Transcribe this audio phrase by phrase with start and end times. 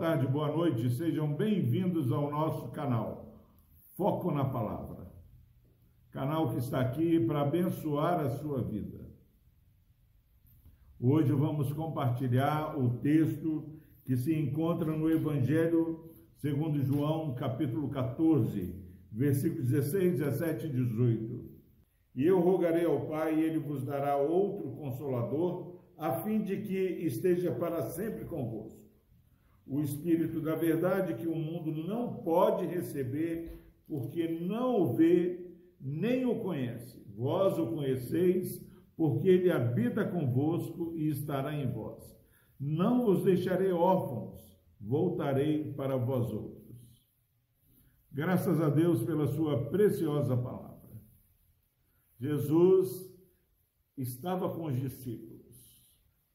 [0.00, 3.38] tarde, boa noite, sejam bem-vindos ao nosso canal
[3.98, 5.12] Foco na Palavra.
[6.10, 8.98] Canal que está aqui para abençoar a sua vida.
[10.98, 18.74] Hoje vamos compartilhar o texto que se encontra no Evangelho segundo João, capítulo 14,
[19.12, 21.50] versículos 16, 17 e 18.
[22.14, 26.78] E eu rogarei ao Pai, e ele vos dará outro consolador, a fim de que
[27.04, 28.79] esteja para sempre convosco
[29.70, 33.56] o Espírito da Verdade que o mundo não pode receber,
[33.86, 35.48] porque não o vê
[35.80, 37.00] nem o conhece.
[37.16, 42.02] Vós o conheceis, porque ele habita convosco e estará em vós.
[42.58, 44.40] Não vos deixarei órfãos,
[44.80, 46.60] voltarei para vós outros.
[48.10, 51.00] Graças a Deus pela sua preciosa palavra.
[52.18, 53.08] Jesus
[53.96, 55.80] estava com os discípulos,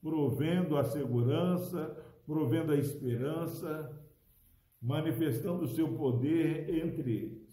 [0.00, 4.04] provendo a segurança, provendo a esperança,
[4.82, 7.46] manifestando o seu poder entre eles.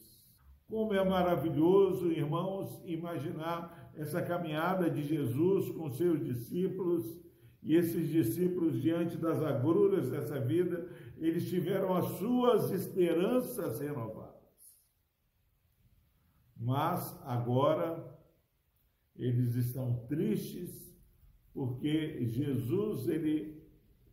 [0.68, 7.22] Como é maravilhoso, irmãos, imaginar essa caminhada de Jesus com seus discípulos
[7.62, 14.34] e esses discípulos, diante das agruras dessa vida, eles tiveram as suas esperanças renovadas.
[16.58, 18.14] Mas agora
[19.16, 20.94] eles estão tristes
[21.54, 23.63] porque Jesus ele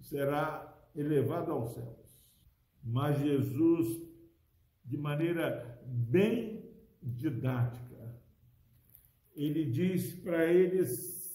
[0.01, 2.01] será elevado aos céus.
[2.83, 4.03] Mas Jesus,
[4.84, 6.69] de maneira bem
[7.03, 8.20] didática,
[9.34, 10.89] ele diz para eles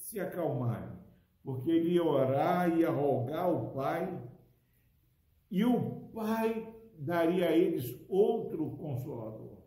[0.03, 0.97] se acalmarem,
[1.43, 4.21] porque ele ia orar, ia rogar ao Pai,
[5.49, 9.63] e o Pai daria a eles outro consolador.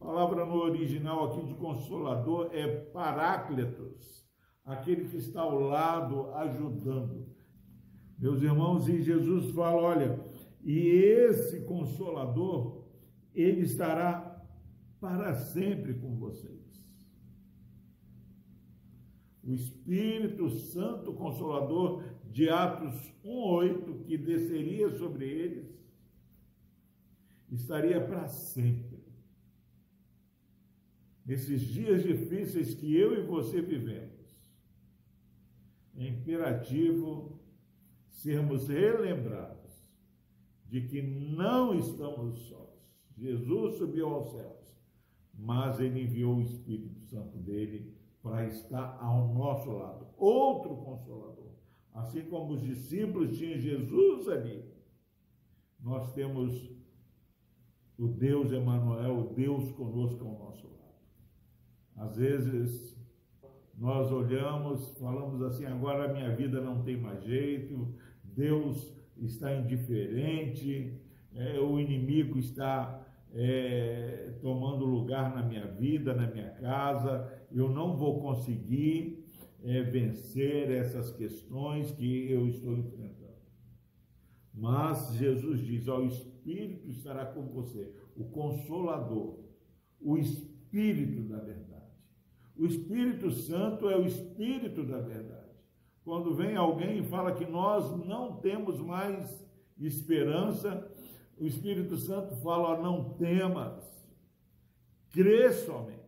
[0.00, 4.26] A palavra no original aqui de consolador é paráclitos,
[4.64, 7.28] aquele que está ao lado ajudando.
[8.20, 10.20] Meus irmãos, e Jesus fala: olha,
[10.62, 12.84] e esse consolador,
[13.34, 14.44] ele estará
[15.00, 16.60] para sempre com vocês.
[19.42, 22.94] O Espírito Santo Consolador de Atos
[23.24, 25.80] 1:8 que desceria sobre eles
[27.50, 29.00] estaria para sempre.
[31.24, 34.38] Nesses dias difíceis que eu e você vivemos,
[35.96, 37.39] é imperativo
[38.22, 39.88] sermos relembrados
[40.66, 42.70] de que não estamos sós.
[43.16, 44.76] Jesus subiu aos céus,
[45.34, 51.50] mas ele enviou o Espírito Santo dele para estar ao nosso lado, outro consolador.
[51.92, 54.64] Assim como os discípulos tinham Jesus ali,
[55.80, 56.70] nós temos
[57.98, 60.80] o Deus Emanuel, o Deus conosco ao nosso lado.
[61.96, 62.96] Às vezes
[63.80, 67.94] nós olhamos, falamos assim, agora a minha vida não tem mais jeito,
[68.40, 70.98] Deus está indiferente,
[71.34, 77.98] é, o inimigo está é, tomando lugar na minha vida, na minha casa, eu não
[77.98, 79.26] vou conseguir
[79.62, 83.20] é, vencer essas questões que eu estou enfrentando.
[84.54, 89.38] Mas Jesus diz: ó, o Espírito estará com você, o Consolador,
[90.00, 91.92] o Espírito da verdade.
[92.56, 95.49] O Espírito Santo é o Espírito da verdade.
[96.04, 99.46] Quando vem alguém e fala que nós não temos mais
[99.78, 100.90] esperança,
[101.38, 103.82] o Espírito Santo fala: não temas,
[105.10, 106.00] crê somente.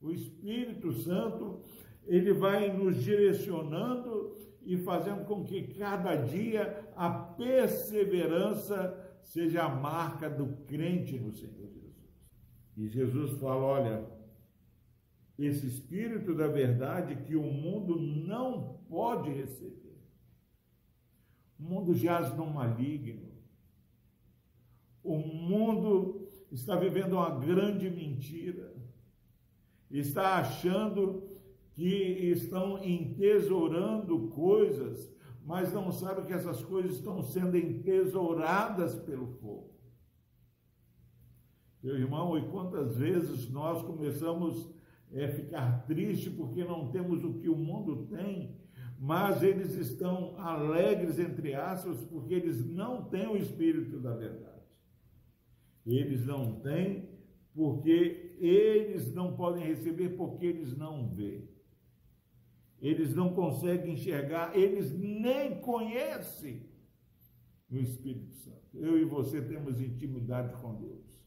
[0.00, 1.62] O Espírito Santo,
[2.04, 10.28] ele vai nos direcionando e fazendo com que cada dia a perseverança seja a marca
[10.28, 11.94] do crente no Senhor Jesus.
[12.76, 14.15] E Jesus fala: olha,
[15.38, 19.98] esse Espírito da verdade que o mundo não pode receber.
[21.58, 23.32] O mundo jaz no maligno.
[25.02, 28.74] O mundo está vivendo uma grande mentira.
[29.90, 31.28] Está achando
[31.74, 39.76] que estão entesourando coisas, mas não sabe que essas coisas estão sendo entesouradas pelo fogo.
[41.82, 44.74] Meu irmão, e quantas vezes nós começamos
[45.12, 48.56] é, ficar triste porque não temos o que o mundo tem,
[48.98, 54.56] mas eles estão alegres, entre aspas, porque eles não têm o Espírito da verdade.
[55.84, 57.08] Eles não têm
[57.54, 61.48] porque eles não podem receber porque eles não veem.
[62.80, 66.68] Eles não conseguem enxergar, eles nem conhecem
[67.70, 68.56] o Espírito Santo.
[68.74, 71.18] Eu e você temos intimidade com Deus.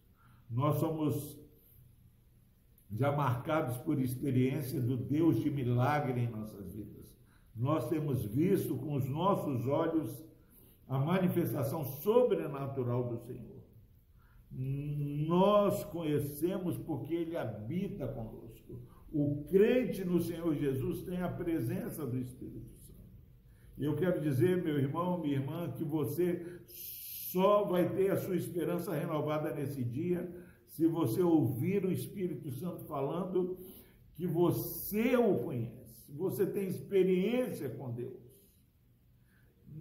[0.50, 1.39] Nós somos
[2.92, 7.16] já marcados por experiência do Deus de milagre em nossas vidas.
[7.56, 10.24] Nós temos visto com os nossos olhos
[10.88, 13.60] a manifestação sobrenatural do Senhor.
[14.52, 18.82] Nós conhecemos porque Ele habita conosco.
[19.12, 23.00] O crente no Senhor Jesus tem a presença do Espírito Santo.
[23.78, 28.94] Eu quero dizer, meu irmão, minha irmã, que você só vai ter a sua esperança
[28.94, 30.28] renovada nesse dia
[30.70, 33.58] se você ouvir o Espírito Santo falando
[34.16, 38.20] que você o conhece, você tem experiência com Deus.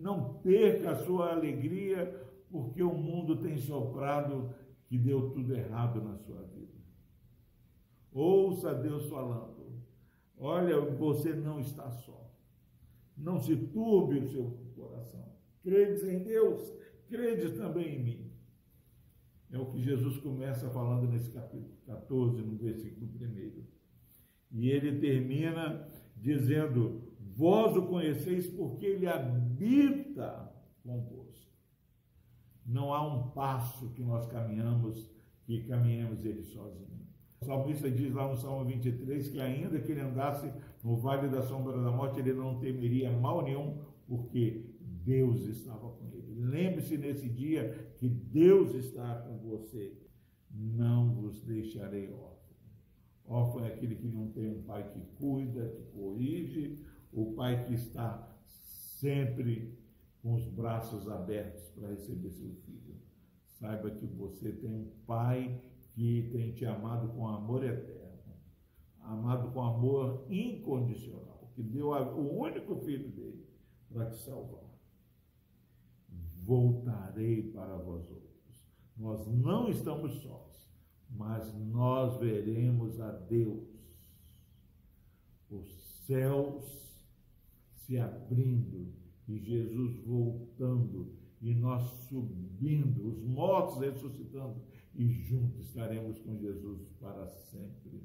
[0.01, 2.07] Não perca a sua alegria,
[2.51, 4.55] porque o mundo tem soprado
[4.87, 6.79] que deu tudo errado na sua vida.
[8.13, 9.59] Ouça Deus falando.
[10.39, 12.31] Olha, você não está só.
[13.17, 15.27] Não se turbe o seu coração.
[15.63, 16.73] Credes em Deus,
[17.09, 18.28] credes também em mim.
[19.51, 23.65] É o que Jesus começa falando nesse capítulo 14, no versículo 1.
[24.53, 27.03] E ele termina dizendo:
[27.35, 30.53] Vós o conheceis porque ele habita
[30.83, 31.53] convosco.
[32.67, 35.11] Não há um passo que nós caminhamos
[35.45, 36.99] que caminhemos ele sozinho.
[37.41, 40.53] O salmista diz lá no Salmo 23 que ainda que ele andasse
[40.83, 46.07] no vale da sombra da morte, ele não temeria mal nenhum, porque Deus estava com
[46.13, 46.18] ele.
[46.39, 49.93] Lembre-se nesse dia que Deus está com você.
[50.49, 52.39] Não vos deixarei órfãos.
[53.27, 57.75] Órfão é aquele que não tem um pai que cuida, que corrige, o pai que
[57.75, 59.77] está sempre
[60.23, 62.95] com os braços abertos para receber seu filho.
[63.45, 65.61] Saiba que você tem um pai
[65.93, 68.37] que tem te amado com amor eterno,
[69.01, 73.45] amado com amor incondicional, que deu o único filho dele
[73.91, 74.68] para te salvar.
[76.49, 78.65] Voltarei para vós outros.
[78.97, 80.49] Nós não estamos sós
[81.11, 83.67] mas nós veremos a Deus.
[85.51, 85.67] Os
[86.07, 86.65] céus
[87.73, 88.93] se abrindo
[89.27, 94.61] e Jesus voltando e nós subindo, os mortos ressuscitando
[94.95, 98.03] e juntos estaremos com Jesus para sempre.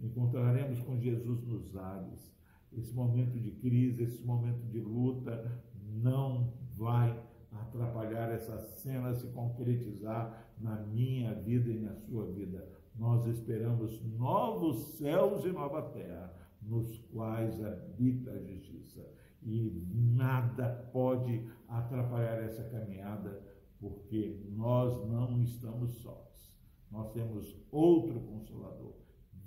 [0.00, 2.34] Encontraremos com Jesus nos ares.
[2.72, 5.62] Esse momento de crise, esse momento de luta
[6.02, 7.16] não vai
[7.54, 12.68] atrapalhar essa cena se concretizar na minha vida e na sua vida.
[12.96, 19.04] Nós esperamos novos céus e nova terra, nos quais habita a justiça.
[19.42, 23.42] E nada pode atrapalhar essa caminhada,
[23.78, 26.54] porque nós não estamos sós.
[26.90, 28.94] Nós temos outro consolador.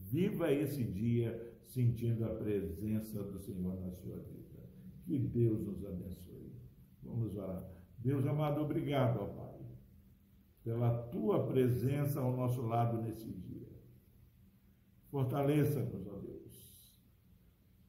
[0.01, 4.69] Viva esse dia sentindo a presença do Senhor na sua vida.
[5.05, 6.53] Que Deus nos abençoe.
[7.01, 7.76] Vamos orar.
[7.97, 9.59] Deus amado, obrigado, ó Pai,
[10.63, 13.67] pela tua presença ao nosso lado nesse dia.
[15.09, 16.93] Fortaleça-nos, ó Deus.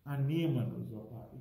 [0.05, 1.41] Anima-nos, ó Pai.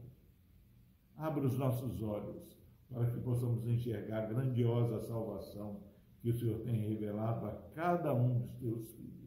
[1.16, 2.58] Abra os nossos olhos
[2.90, 5.82] para que possamos enxergar a grandiosa salvação
[6.22, 9.18] que o Senhor tem revelado a cada um dos teus filhos.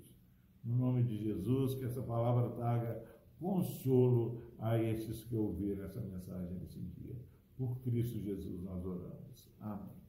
[0.64, 3.02] No nome de Jesus, que essa palavra traga
[3.38, 7.16] consolo a esses que ouviram essa mensagem nesse dia.
[7.60, 9.52] Por Cristo Jesus nós oramos.
[9.60, 10.00] Amém.